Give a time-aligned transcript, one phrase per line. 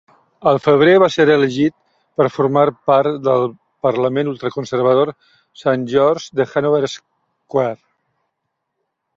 [0.51, 1.75] Al febrer va ser elegit
[2.21, 3.45] per formar part del
[3.89, 5.13] parlament ultraconservador
[5.65, 7.81] Saint George's de Hannover Square.